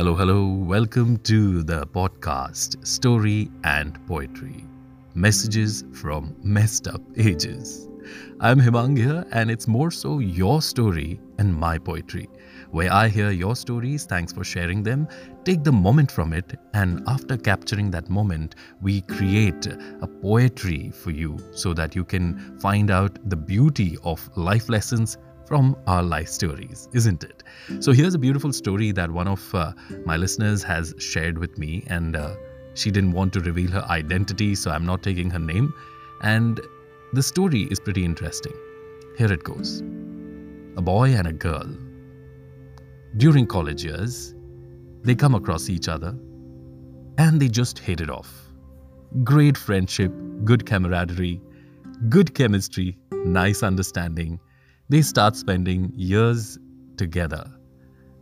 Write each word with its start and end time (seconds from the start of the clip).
Hello, 0.00 0.14
hello. 0.14 0.46
Welcome 0.46 1.18
to 1.24 1.62
the 1.62 1.86
podcast 1.86 2.86
Story 2.86 3.50
and 3.64 3.98
Poetry 4.06 4.64
Messages 5.14 5.84
from 5.92 6.34
Messed 6.42 6.88
Up 6.88 7.02
Ages. 7.18 7.86
I'm 8.40 8.58
Himang 8.58 8.96
here, 8.96 9.26
and 9.30 9.50
it's 9.50 9.68
more 9.68 9.90
so 9.90 10.20
your 10.20 10.62
story 10.62 11.20
and 11.36 11.54
my 11.54 11.76
poetry. 11.76 12.30
Where 12.70 12.90
I 12.90 13.08
hear 13.08 13.30
your 13.30 13.54
stories, 13.54 14.06
thanks 14.06 14.32
for 14.32 14.42
sharing 14.42 14.82
them, 14.82 15.06
take 15.44 15.64
the 15.64 15.72
moment 15.72 16.10
from 16.10 16.32
it, 16.32 16.58
and 16.72 17.02
after 17.06 17.36
capturing 17.36 17.90
that 17.90 18.08
moment, 18.08 18.54
we 18.80 19.02
create 19.02 19.66
a 19.66 20.06
poetry 20.06 20.92
for 20.94 21.10
you 21.10 21.36
so 21.52 21.74
that 21.74 21.94
you 21.94 22.06
can 22.06 22.58
find 22.58 22.90
out 22.90 23.18
the 23.28 23.36
beauty 23.36 23.98
of 24.02 24.30
life 24.34 24.70
lessons 24.70 25.18
from 25.50 25.76
our 25.88 26.04
life 26.04 26.28
stories, 26.28 26.88
isn't 26.92 27.24
it? 27.24 27.42
So, 27.80 27.90
here's 27.90 28.14
a 28.14 28.18
beautiful 28.18 28.52
story 28.52 28.92
that 28.92 29.10
one 29.10 29.26
of 29.26 29.52
uh, 29.52 29.72
my 30.06 30.16
listeners 30.16 30.62
has 30.62 30.94
shared 30.98 31.38
with 31.38 31.58
me, 31.58 31.82
and 31.88 32.14
uh, 32.14 32.36
she 32.74 32.92
didn't 32.92 33.10
want 33.10 33.32
to 33.32 33.40
reveal 33.40 33.68
her 33.72 33.84
identity, 33.86 34.54
so 34.54 34.70
I'm 34.70 34.86
not 34.86 35.02
taking 35.02 35.28
her 35.30 35.40
name. 35.40 35.74
And 36.22 36.60
the 37.14 37.22
story 37.24 37.62
is 37.62 37.80
pretty 37.80 38.04
interesting. 38.04 38.52
Here 39.18 39.32
it 39.32 39.42
goes 39.42 39.80
A 40.76 40.82
boy 40.82 41.14
and 41.14 41.26
a 41.26 41.32
girl. 41.32 41.68
During 43.16 43.48
college 43.48 43.82
years, 43.82 44.36
they 45.02 45.16
come 45.16 45.34
across 45.34 45.68
each 45.68 45.88
other 45.88 46.14
and 47.18 47.42
they 47.42 47.48
just 47.48 47.76
hit 47.76 48.00
it 48.00 48.08
off. 48.08 48.32
Great 49.24 49.58
friendship, 49.58 50.12
good 50.44 50.64
camaraderie, 50.64 51.40
good 52.08 52.36
chemistry, 52.36 52.96
nice 53.24 53.64
understanding 53.64 54.38
they 54.90 55.02
start 55.02 55.36
spending 55.36 55.92
years 55.94 56.58
together. 56.96 57.44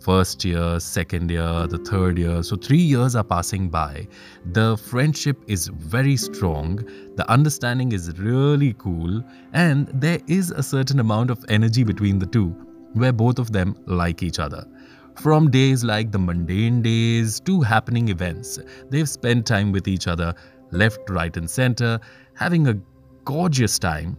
First 0.00 0.44
year, 0.44 0.78
second 0.80 1.30
year, 1.30 1.66
the 1.66 1.78
third 1.78 2.18
year. 2.18 2.42
So, 2.42 2.56
three 2.56 2.78
years 2.78 3.14
are 3.16 3.24
passing 3.24 3.68
by. 3.68 4.06
The 4.52 4.76
friendship 4.76 5.42
is 5.48 5.68
very 5.68 6.16
strong. 6.16 6.76
The 7.16 7.28
understanding 7.30 7.92
is 7.92 8.16
really 8.18 8.74
cool. 8.78 9.22
And 9.52 9.88
there 9.88 10.18
is 10.28 10.50
a 10.50 10.62
certain 10.62 11.00
amount 11.00 11.30
of 11.30 11.44
energy 11.48 11.84
between 11.84 12.18
the 12.18 12.26
two 12.26 12.48
where 12.94 13.12
both 13.12 13.38
of 13.38 13.52
them 13.52 13.76
like 13.86 14.22
each 14.22 14.38
other. 14.38 14.64
From 15.16 15.50
days 15.50 15.84
like 15.84 16.12
the 16.12 16.18
mundane 16.18 16.80
days 16.82 17.40
to 17.40 17.60
happening 17.60 18.08
events, 18.08 18.58
they've 18.88 19.08
spent 19.08 19.46
time 19.46 19.72
with 19.72 19.88
each 19.88 20.06
other, 20.06 20.34
left, 20.70 21.10
right, 21.10 21.36
and 21.36 21.48
center, 21.50 21.98
having 22.34 22.68
a 22.68 22.78
gorgeous 23.24 23.78
time 23.78 24.16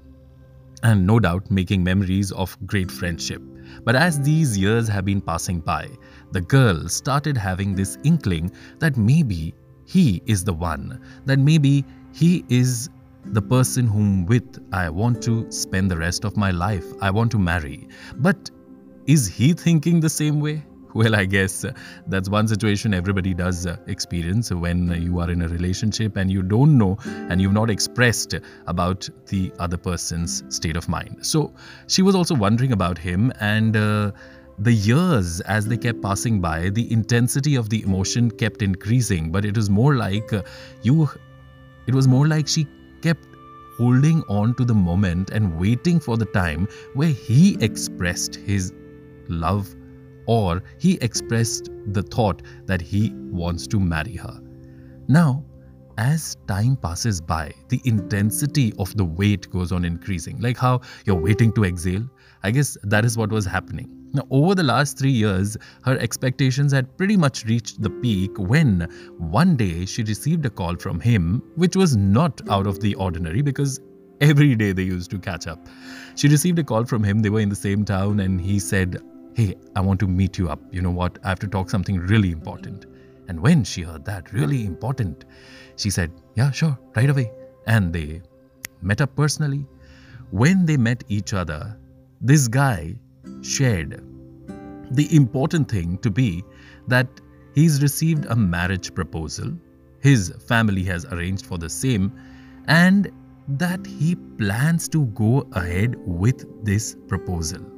and 0.83 1.07
no 1.07 1.19
doubt 1.19 1.49
making 1.49 1.83
memories 1.83 2.31
of 2.33 2.55
great 2.67 2.91
friendship. 2.91 3.41
But 3.83 3.95
as 3.95 4.21
these 4.21 4.57
years 4.57 4.87
have 4.89 5.05
been 5.05 5.21
passing 5.21 5.59
by, 5.61 5.89
the 6.31 6.41
girl 6.41 6.87
started 6.89 7.37
having 7.37 7.73
this 7.73 7.97
inkling 8.03 8.51
that 8.79 8.97
maybe 8.97 9.55
he 9.85 10.21
is 10.25 10.43
the 10.43 10.53
one, 10.53 11.01
that 11.25 11.39
maybe 11.39 11.85
he 12.13 12.45
is 12.49 12.89
the 13.25 13.41
person 13.41 13.87
whom 13.87 14.25
with 14.25 14.59
I 14.73 14.89
want 14.89 15.21
to 15.23 15.49
spend 15.51 15.89
the 15.89 15.97
rest 15.97 16.25
of 16.25 16.35
my 16.35 16.51
life, 16.51 16.85
I 17.01 17.09
want 17.09 17.31
to 17.31 17.39
marry. 17.39 17.87
But 18.17 18.51
is 19.07 19.27
he 19.27 19.53
thinking 19.53 19.99
the 19.99 20.09
same 20.09 20.39
way? 20.39 20.63
Well, 21.03 21.15
I 21.15 21.25
guess 21.25 21.65
uh, 21.65 21.73
that's 22.05 22.29
one 22.29 22.47
situation 22.47 22.93
everybody 22.93 23.33
does 23.33 23.65
uh, 23.65 23.77
experience 23.87 24.51
when 24.51 24.89
you 25.01 25.19
are 25.19 25.29
in 25.29 25.41
a 25.41 25.47
relationship 25.47 26.17
and 26.17 26.29
you 26.29 26.43
don't 26.43 26.77
know 26.77 26.97
and 27.05 27.41
you've 27.41 27.53
not 27.53 27.71
expressed 27.71 28.35
about 28.67 29.09
the 29.27 29.51
other 29.57 29.75
person's 29.75 30.43
state 30.55 30.77
of 30.77 30.87
mind. 30.87 31.25
So 31.25 31.51
she 31.87 32.03
was 32.03 32.13
also 32.13 32.35
wondering 32.35 32.71
about 32.71 32.97
him 32.97 33.31
and. 33.39 33.75
Uh, 33.75 34.11
the 34.59 34.71
years 34.71 35.41
as 35.41 35.65
they 35.65 35.75
kept 35.75 35.99
passing 35.99 36.39
by 36.39 36.69
the 36.69 36.91
intensity 36.93 37.55
of 37.55 37.69
the 37.69 37.81
emotion 37.81 38.29
kept 38.29 38.61
increasing 38.61 39.31
but 39.31 39.43
it 39.43 39.57
was 39.57 39.67
more 39.67 39.95
like 39.95 40.31
uh, 40.31 40.43
you 40.83 41.09
it 41.87 41.95
was 41.95 42.07
more 42.07 42.27
like 42.27 42.47
she 42.47 42.67
kept 43.01 43.25
holding 43.79 44.21
on 44.29 44.53
to 44.53 44.63
the 44.63 44.73
moment 44.75 45.31
and 45.31 45.59
waiting 45.59 45.99
for 45.99 46.17
the 46.17 46.25
time 46.25 46.67
where 46.93 47.09
he 47.09 47.57
expressed 47.61 48.35
his 48.35 48.71
love 49.27 49.75
or 50.27 50.63
he 50.79 50.95
expressed 51.01 51.69
the 51.87 52.03
thought 52.03 52.41
that 52.65 52.81
he 52.81 53.11
wants 53.13 53.67
to 53.67 53.79
marry 53.79 54.15
her. 54.15 54.41
Now, 55.07 55.43
as 55.97 56.37
time 56.47 56.75
passes 56.75 57.21
by, 57.21 57.53
the 57.69 57.81
intensity 57.85 58.73
of 58.79 58.95
the 58.97 59.05
wait 59.05 59.49
goes 59.51 59.71
on 59.71 59.85
increasing. 59.85 60.39
Like 60.39 60.57
how 60.57 60.81
you're 61.05 61.19
waiting 61.19 61.51
to 61.53 61.65
exhale. 61.65 62.07
I 62.43 62.51
guess 62.51 62.77
that 62.83 63.05
is 63.05 63.17
what 63.17 63.31
was 63.31 63.45
happening. 63.45 63.89
Now, 64.13 64.27
over 64.29 64.53
the 64.53 64.63
last 64.63 64.97
three 64.97 65.11
years, 65.11 65.57
her 65.85 65.97
expectations 65.97 66.71
had 66.71 66.97
pretty 66.97 67.17
much 67.17 67.45
reached 67.45 67.81
the 67.81 67.89
peak 67.89 68.37
when 68.37 68.87
one 69.17 69.55
day 69.55 69.85
she 69.85 70.03
received 70.03 70.45
a 70.45 70.49
call 70.49 70.75
from 70.75 70.99
him, 70.99 71.41
which 71.55 71.75
was 71.75 71.95
not 71.95 72.41
out 72.49 72.67
of 72.67 72.79
the 72.79 72.93
ordinary 72.95 73.41
because 73.41 73.79
every 74.21 74.55
day 74.55 74.71
they 74.71 74.83
used 74.83 75.09
to 75.11 75.19
catch 75.19 75.47
up. 75.47 75.59
She 76.15 76.27
received 76.27 76.59
a 76.59 76.63
call 76.63 76.85
from 76.85 77.03
him, 77.03 77.19
they 77.19 77.29
were 77.29 77.39
in 77.39 77.49
the 77.49 77.55
same 77.55 77.83
town, 77.83 78.19
and 78.19 78.39
he 78.39 78.59
said, 78.59 79.01
Hey, 79.35 79.55
I 79.75 79.81
want 79.81 79.99
to 80.01 80.07
meet 80.07 80.37
you 80.37 80.49
up. 80.49 80.59
You 80.71 80.83
know 80.83 80.91
what? 80.91 81.17
I 81.23 81.29
have 81.29 81.39
to 81.39 81.47
talk 81.47 81.69
something 81.69 81.97
really 81.97 82.31
important. 82.31 82.85
And 83.27 83.39
when 83.39 83.63
she 83.63 83.81
heard 83.81 84.05
that, 84.05 84.31
really 84.31 84.63
important, 84.63 85.25
she 85.75 85.89
said, 85.89 86.11
Yeah, 86.35 86.51
sure, 86.51 86.77
right 86.95 87.09
away. 87.09 87.31
And 87.65 87.91
they 87.91 88.21
met 88.81 89.01
up 89.01 89.15
personally. 89.15 89.65
When 90.29 90.67
they 90.67 90.77
met 90.77 91.03
each 91.07 91.33
other, 91.33 91.77
this 92.21 92.47
guy 92.47 92.95
shared 93.41 94.03
the 94.91 95.15
important 95.15 95.69
thing 95.69 95.97
to 95.99 96.11
be 96.11 96.43
that 96.87 97.07
he's 97.55 97.81
received 97.81 98.25
a 98.25 98.35
marriage 98.35 98.93
proposal, 98.93 99.51
his 99.99 100.31
family 100.47 100.83
has 100.83 101.05
arranged 101.05 101.45
for 101.45 101.57
the 101.57 101.69
same, 101.69 102.11
and 102.67 103.11
that 103.47 103.85
he 103.85 104.15
plans 104.37 104.87
to 104.89 105.05
go 105.07 105.47
ahead 105.53 105.95
with 106.05 106.63
this 106.63 106.95
proposal. 107.07 107.72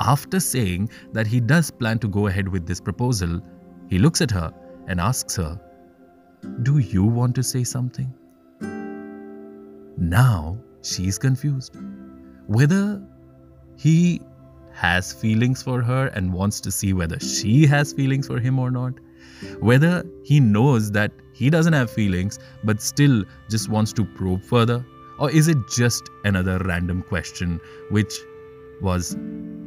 After 0.00 0.40
saying 0.40 0.90
that 1.12 1.26
he 1.26 1.40
does 1.40 1.70
plan 1.70 1.98
to 2.00 2.08
go 2.08 2.26
ahead 2.26 2.48
with 2.48 2.66
this 2.66 2.80
proposal, 2.80 3.40
he 3.88 3.98
looks 3.98 4.20
at 4.20 4.30
her 4.30 4.52
and 4.88 5.00
asks 5.00 5.36
her, 5.36 5.60
Do 6.62 6.78
you 6.78 7.04
want 7.04 7.34
to 7.36 7.42
say 7.42 7.64
something? 7.64 8.12
Now 9.96 10.58
she's 10.82 11.18
confused. 11.18 11.76
Whether 12.46 13.02
he 13.76 14.20
has 14.72 15.12
feelings 15.12 15.62
for 15.62 15.80
her 15.82 16.08
and 16.08 16.32
wants 16.32 16.60
to 16.60 16.70
see 16.70 16.92
whether 16.92 17.18
she 17.18 17.66
has 17.66 17.92
feelings 17.94 18.26
for 18.26 18.38
him 18.38 18.58
or 18.58 18.70
not. 18.70 18.92
Whether 19.60 20.04
he 20.24 20.38
knows 20.38 20.90
that 20.92 21.12
he 21.32 21.50
doesn't 21.50 21.72
have 21.72 21.90
feelings 21.90 22.38
but 22.64 22.82
still 22.82 23.24
just 23.50 23.68
wants 23.70 23.92
to 23.94 24.04
probe 24.04 24.42
further. 24.42 24.84
Or 25.18 25.30
is 25.30 25.48
it 25.48 25.56
just 25.70 26.10
another 26.24 26.58
random 26.58 27.02
question 27.02 27.58
which 27.90 28.12
was 28.82 29.16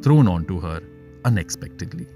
thrown 0.01 0.27
onto 0.27 0.59
her 0.59 0.81
unexpectedly. 1.25 2.07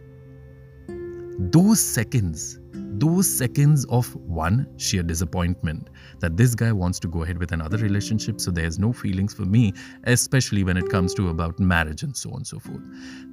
Those 1.39 1.79
seconds, 1.79 2.59
those 2.73 3.27
seconds 3.27 3.85
of 3.85 4.13
one 4.15 4.67
sheer 4.77 5.01
disappointment 5.01 5.89
that 6.19 6.37
this 6.37 6.53
guy 6.53 6.71
wants 6.71 6.99
to 6.99 7.07
go 7.07 7.23
ahead 7.23 7.39
with 7.39 7.51
another 7.51 7.77
relationship, 7.77 8.39
so 8.39 8.51
there's 8.51 8.77
no 8.77 8.93
feelings 8.93 9.33
for 9.33 9.45
me, 9.45 9.73
especially 10.03 10.63
when 10.63 10.77
it 10.77 10.89
comes 10.89 11.13
to 11.15 11.29
about 11.29 11.59
marriage 11.59 12.03
and 12.03 12.15
so 12.15 12.29
on 12.29 12.37
and 12.37 12.47
so 12.47 12.59
forth. 12.59 12.81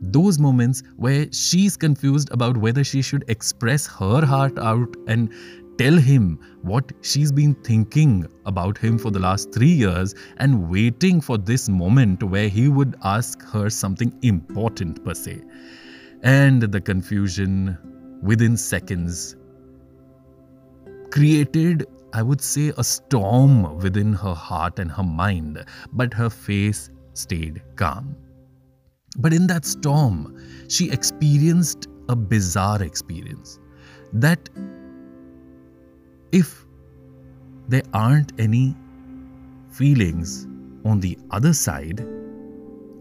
Those 0.00 0.38
moments 0.38 0.82
where 0.96 1.26
she's 1.30 1.76
confused 1.76 2.30
about 2.32 2.56
whether 2.56 2.82
she 2.82 3.02
should 3.02 3.24
express 3.28 3.86
her 3.86 4.24
heart 4.24 4.58
out 4.58 4.96
and 5.06 5.30
tell 5.80 5.96
him 5.96 6.38
what 6.60 6.92
she's 7.00 7.32
been 7.32 7.54
thinking 7.66 8.26
about 8.44 8.76
him 8.76 8.98
for 8.98 9.10
the 9.10 9.18
last 9.18 9.50
three 9.50 9.72
years 9.82 10.14
and 10.36 10.68
waiting 10.68 11.22
for 11.22 11.38
this 11.38 11.70
moment 11.70 12.22
where 12.22 12.48
he 12.48 12.68
would 12.68 12.96
ask 13.02 13.42
her 13.48 13.70
something 13.70 14.12
important, 14.20 15.02
per 15.02 15.14
se. 15.14 15.40
And 16.22 16.60
the 16.60 16.82
confusion 16.82 17.78
within 18.22 18.58
seconds 18.58 19.36
created, 21.10 21.86
I 22.12 22.22
would 22.22 22.42
say, 22.42 22.74
a 22.76 22.84
storm 22.84 23.78
within 23.78 24.12
her 24.12 24.34
heart 24.34 24.78
and 24.78 24.90
her 24.90 25.02
mind, 25.02 25.64
but 25.94 26.12
her 26.12 26.28
face 26.28 26.90
stayed 27.14 27.62
calm. 27.76 28.14
But 29.16 29.32
in 29.32 29.46
that 29.46 29.64
storm, 29.64 30.38
she 30.68 30.90
experienced 30.90 31.88
a 32.10 32.16
bizarre 32.16 32.82
experience 32.82 33.58
that 34.12 34.50
if 36.32 36.64
there 37.68 37.82
aren't 37.92 38.32
any 38.38 38.76
feelings 39.70 40.46
on 40.84 41.00
the 41.00 41.18
other 41.30 41.52
side, 41.52 42.04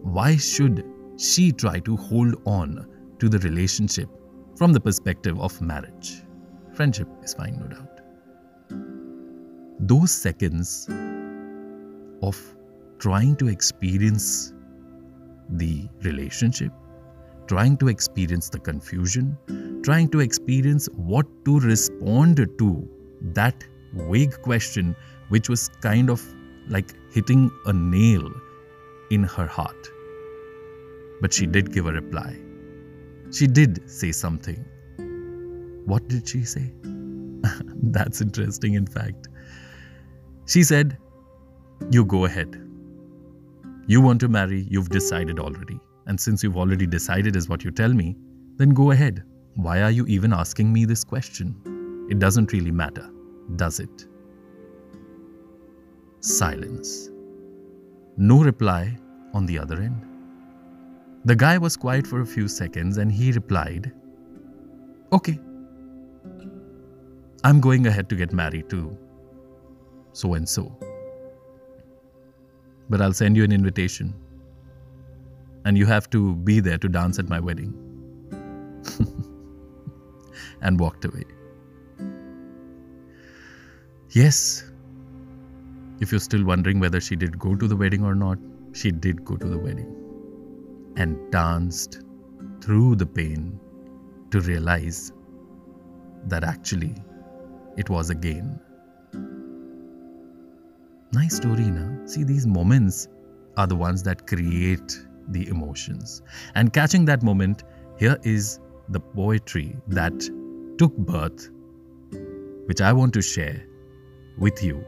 why 0.02 0.36
should 0.36 0.84
she 1.16 1.52
try 1.52 1.78
to 1.80 1.96
hold 1.96 2.34
on 2.44 2.86
to 3.18 3.28
the 3.28 3.38
relationship 3.40 4.08
from 4.56 4.72
the 4.72 4.80
perspective 4.80 5.38
of 5.40 5.60
marriage? 5.60 6.22
Friendship 6.72 7.08
is 7.22 7.34
fine, 7.34 7.58
no 7.58 7.66
doubt. 7.66 8.00
Those 9.80 10.10
seconds 10.10 10.88
of 12.22 12.38
trying 12.98 13.36
to 13.36 13.48
experience 13.48 14.52
the 15.50 15.88
relationship, 16.02 16.72
trying 17.46 17.76
to 17.78 17.88
experience 17.88 18.48
the 18.48 18.58
confusion, 18.58 19.36
trying 19.82 20.08
to 20.10 20.20
experience 20.20 20.88
what 20.94 21.26
to 21.44 21.58
respond 21.60 22.36
to 22.58 22.88
that 23.20 23.64
vague 23.92 24.40
question, 24.42 24.96
which 25.28 25.48
was 25.48 25.68
kind 25.80 26.10
of 26.10 26.22
like 26.68 26.94
hitting 27.12 27.50
a 27.66 27.72
nail 27.72 28.30
in 29.10 29.24
her 29.24 29.46
heart. 29.46 29.88
But 31.20 31.32
she 31.32 31.46
did 31.46 31.72
give 31.72 31.86
a 31.86 31.92
reply. 31.92 32.36
She 33.32 33.46
did 33.46 33.88
say 33.90 34.12
something. 34.12 34.64
What 35.86 36.08
did 36.08 36.28
she 36.28 36.44
say? 36.44 36.72
That's 37.82 38.20
interesting, 38.20 38.74
in 38.74 38.86
fact. 38.86 39.28
She 40.46 40.62
said, 40.62 40.96
You 41.90 42.04
go 42.04 42.24
ahead. 42.24 42.60
You 43.86 44.00
want 44.00 44.20
to 44.20 44.28
marry, 44.28 44.66
you've 44.70 44.88
decided 44.88 45.38
already. 45.38 45.78
And 46.06 46.20
since 46.20 46.42
you've 46.42 46.56
already 46.56 46.86
decided, 46.86 47.36
is 47.36 47.48
what 47.48 47.64
you 47.64 47.70
tell 47.70 47.92
me, 47.92 48.16
then 48.56 48.70
go 48.70 48.90
ahead. 48.90 49.22
Why 49.54 49.82
are 49.82 49.90
you 49.90 50.06
even 50.06 50.32
asking 50.32 50.72
me 50.72 50.84
this 50.84 51.04
question? 51.04 51.79
It 52.10 52.18
doesn't 52.18 52.52
really 52.52 52.70
matter, 52.70 53.08
does 53.56 53.80
it? 53.80 54.06
Silence. 56.20 57.08
No 58.16 58.42
reply 58.42 58.98
on 59.32 59.46
the 59.46 59.58
other 59.58 59.80
end. 59.80 60.04
The 61.24 61.36
guy 61.36 61.56
was 61.56 61.76
quiet 61.76 62.06
for 62.06 62.20
a 62.20 62.26
few 62.26 62.48
seconds 62.48 62.98
and 62.98 63.10
he 63.10 63.32
replied, 63.32 63.92
Okay. 65.12 65.38
I'm 67.44 67.60
going 67.60 67.86
ahead 67.86 68.08
to 68.10 68.16
get 68.16 68.32
married 68.32 68.68
to 68.70 68.96
so 70.12 70.34
and 70.34 70.48
so. 70.48 70.76
But 72.88 73.00
I'll 73.00 73.12
send 73.12 73.36
you 73.36 73.44
an 73.44 73.52
invitation. 73.52 74.14
And 75.64 75.78
you 75.78 75.86
have 75.86 76.10
to 76.10 76.34
be 76.34 76.60
there 76.60 76.78
to 76.78 76.88
dance 76.88 77.18
at 77.18 77.28
my 77.28 77.38
wedding. 77.38 77.74
and 80.62 80.80
walked 80.80 81.04
away. 81.04 81.24
Yes, 84.12 84.64
if 86.00 86.10
you're 86.10 86.18
still 86.18 86.44
wondering 86.44 86.80
whether 86.80 87.00
she 87.00 87.14
did 87.14 87.38
go 87.38 87.54
to 87.54 87.68
the 87.68 87.76
wedding 87.76 88.02
or 88.02 88.16
not, 88.16 88.38
she 88.72 88.90
did 88.90 89.24
go 89.24 89.36
to 89.36 89.46
the 89.46 89.56
wedding 89.56 89.86
and 90.96 91.30
danced 91.30 92.02
through 92.60 92.96
the 92.96 93.06
pain 93.06 93.60
to 94.32 94.40
realize 94.40 95.12
that 96.26 96.42
actually 96.42 96.92
it 97.76 97.88
was 97.88 98.10
a 98.10 98.16
gain. 98.16 98.58
Nice 101.12 101.36
story, 101.36 101.70
na? 101.70 102.04
See, 102.06 102.24
these 102.24 102.48
moments 102.48 103.06
are 103.56 103.68
the 103.68 103.76
ones 103.76 104.02
that 104.02 104.26
create 104.26 105.06
the 105.28 105.46
emotions. 105.46 106.22
And 106.56 106.72
catching 106.72 107.04
that 107.04 107.22
moment, 107.22 107.62
here 107.96 108.18
is 108.24 108.58
the 108.88 108.98
poetry 108.98 109.76
that 109.86 110.18
took 110.78 110.96
birth, 110.96 111.48
which 112.66 112.80
I 112.80 112.92
want 112.92 113.14
to 113.14 113.22
share 113.22 113.66
with 114.38 114.62
you. 114.62 114.84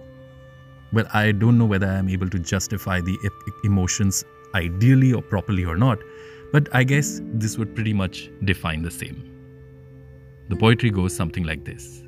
Well, 0.92 1.06
I 1.12 1.32
don't 1.32 1.58
know 1.58 1.64
whether 1.64 1.86
I'm 1.86 2.08
able 2.08 2.28
to 2.28 2.38
justify 2.38 3.00
the 3.00 3.16
emotions 3.64 4.24
ideally 4.54 5.12
or 5.12 5.22
properly 5.22 5.64
or 5.64 5.76
not, 5.76 5.98
but 6.52 6.68
I 6.72 6.84
guess 6.84 7.20
this 7.24 7.56
would 7.56 7.74
pretty 7.74 7.94
much 7.94 8.30
define 8.44 8.82
the 8.82 8.90
same. 8.90 9.28
The 10.48 10.56
poetry 10.56 10.90
goes 10.90 11.16
something 11.16 11.44
like 11.44 11.64
this 11.64 12.02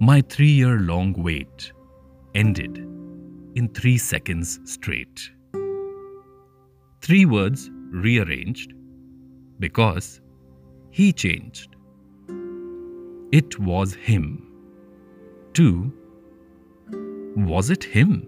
My 0.00 0.22
three 0.22 0.50
year 0.50 0.78
long 0.78 1.12
wait 1.12 1.72
ended 2.34 2.78
in 3.54 3.68
three 3.74 3.98
seconds 3.98 4.60
straight. 4.64 5.30
Three 7.02 7.26
words 7.26 7.70
rearranged 7.90 8.72
because 9.58 10.20
he 10.90 11.12
changed. 11.12 11.76
It 13.32 13.58
was 13.60 13.94
him. 13.94 14.46
Two, 15.52 15.92
was 17.36 17.70
it 17.70 17.84
him? 17.84 18.26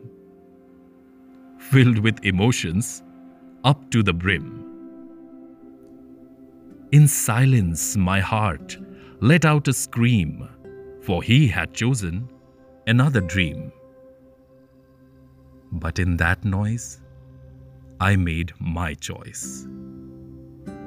filled 1.71 1.99
with 1.99 2.25
emotions 2.25 3.03
up 3.65 3.91
to 3.91 4.03
the 4.03 4.13
brim. 4.13 4.47
In 6.93 7.09
silence, 7.09 7.97
my 7.97 8.21
heart 8.21 8.77
let 9.21 9.45
out 9.45 9.69
a 9.69 9.73
scream, 9.73 10.49
for 11.01 11.23
he 11.23 11.49
had 11.49 11.73
chosen 11.73 12.29
another 12.87 13.21
dream. 13.21 13.73
But 15.73 15.99
in 15.99 16.17
that 16.19 16.45
noise, 16.45 17.01
I 18.01 18.17
made 18.17 18.53
my 18.61 18.95
choice. 18.95 19.67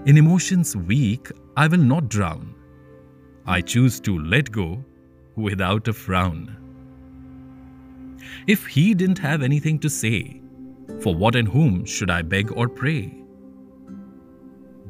In 0.06 0.18
emotions 0.18 0.76
weak, 0.76 1.32
I 1.58 1.68
will 1.68 1.80
not 1.94 2.10
drown. 2.10 2.54
I 3.48 3.62
choose 3.62 4.00
to 4.02 4.18
let 4.18 4.52
go 4.52 4.84
without 5.36 5.88
a 5.88 5.94
frown. 5.94 6.58
If 8.48 8.66
he 8.66 8.94
didn't 8.94 9.20
have 9.20 9.44
anything 9.44 9.80
to 9.80 9.90
say, 9.90 10.42
for 11.02 11.14
what 11.16 11.36
and 11.36 11.48
whom 11.48 11.86
should 11.86 12.10
I 12.10 12.22
beg 12.22 12.52
or 12.52 12.68
pray? 12.68 13.14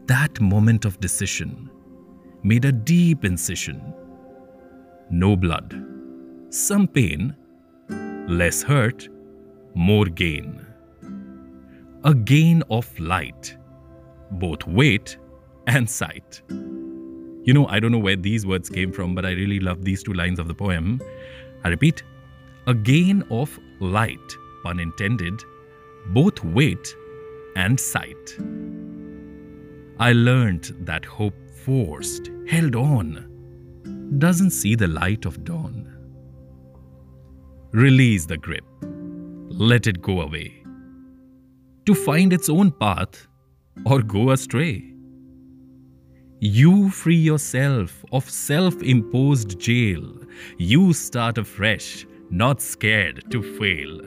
That 0.07 0.39
moment 0.39 0.85
of 0.85 0.99
decision 0.99 1.69
made 2.43 2.65
a 2.65 2.71
deep 2.71 3.25
incision. 3.25 3.93
No 5.09 5.35
blood, 5.35 5.85
some 6.49 6.87
pain, 6.87 7.35
less 8.27 8.61
hurt, 8.63 9.09
more 9.73 10.05
gain. 10.05 10.65
A 12.03 12.13
gain 12.13 12.63
of 12.69 12.99
light, 12.99 13.57
both 14.31 14.65
weight 14.67 15.17
and 15.67 15.89
sight. 15.89 16.41
You 17.45 17.53
know, 17.53 17.67
I 17.67 17.79
don't 17.79 17.91
know 17.91 17.99
where 17.99 18.15
these 18.15 18.43
words 18.43 18.69
came 18.69 18.91
from, 18.91 19.13
but 19.13 19.23
I 19.23 19.29
really 19.33 19.59
love 19.59 19.85
these 19.85 20.01
two 20.01 20.13
lines 20.13 20.39
of 20.39 20.47
the 20.47 20.55
poem. 20.55 20.99
I 21.63 21.69
repeat, 21.69 22.01
a 22.65 22.73
gain 22.73 23.23
of 23.29 23.59
light, 23.79 24.35
pun 24.63 24.79
intended, 24.79 25.43
both 26.07 26.43
weight 26.43 26.95
and 27.55 27.79
sight. 27.79 28.39
I 29.99 30.13
learned 30.13 30.75
that 30.81 31.05
hope 31.05 31.35
forced, 31.63 32.31
held 32.49 32.75
on, 32.75 34.15
doesn't 34.17 34.49
see 34.49 34.73
the 34.73 34.87
light 34.87 35.25
of 35.25 35.43
dawn. 35.43 35.91
Release 37.73 38.25
the 38.25 38.37
grip, 38.37 38.65
let 39.49 39.85
it 39.85 40.01
go 40.01 40.21
away, 40.21 40.63
to 41.85 41.93
find 41.93 42.33
its 42.33 42.49
own 42.49 42.71
path 42.71 43.27
or 43.85 44.01
go 44.01 44.31
astray. 44.31 44.94
You 46.45 46.91
free 46.91 47.15
yourself 47.15 48.05
of 48.11 48.29
self 48.29 48.83
imposed 48.83 49.57
jail. 49.59 50.13
You 50.59 50.93
start 50.93 51.39
afresh 51.39 52.05
not 52.29 52.61
scared 52.61 53.23
to 53.31 53.41
fail. 53.57 53.99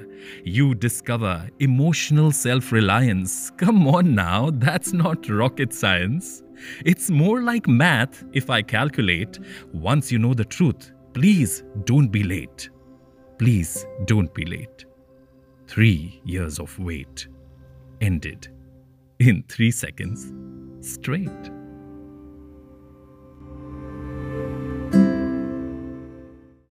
You 0.45 0.77
discover 0.77 1.51
emotional 1.59 2.31
self 2.31 2.71
reliance. 2.71 3.51
Come 3.57 3.89
on 3.89 4.15
now, 4.15 4.51
that's 4.53 4.93
not 4.93 5.29
rocket 5.29 5.75
science. 5.75 6.45
It's 6.87 7.11
more 7.11 7.43
like 7.43 7.67
math 7.67 8.23
if 8.33 8.51
I 8.51 8.63
calculate. 8.63 9.41
Once 9.73 10.13
you 10.13 10.21
know 10.21 10.33
the 10.33 10.45
truth, 10.45 10.93
please 11.15 11.65
don't 11.87 12.13
be 12.13 12.23
late. 12.23 12.71
Please 13.39 13.85
don't 14.05 14.33
be 14.33 14.45
late. 14.45 14.85
Three 15.67 16.23
years 16.25 16.61
of 16.61 16.79
wait 16.79 17.27
ended 18.01 18.47
in 19.19 19.43
three 19.49 19.73
seconds 19.73 20.33
straight. 20.81 21.58